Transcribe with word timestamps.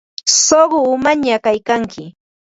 Suqu 0.43 0.77
umañaq 0.93 1.41
kaykanki. 1.45 2.03